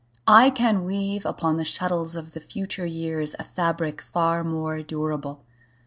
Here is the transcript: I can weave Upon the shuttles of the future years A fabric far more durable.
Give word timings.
I 0.25 0.49
can 0.49 0.83
weave 0.83 1.27
Upon 1.27 1.57
the 1.57 1.63
shuttles 1.63 2.15
of 2.15 2.31
the 2.31 2.39
future 2.39 2.87
years 2.87 3.35
A 3.37 3.43
fabric 3.43 4.01
far 4.01 4.43
more 4.43 4.81
durable. 4.81 5.43